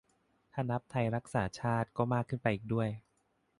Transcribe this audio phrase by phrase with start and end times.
[0.53, 2.89] ถ้านับไทยรักษาชาติก็มากขึ้นไปอีกด้วย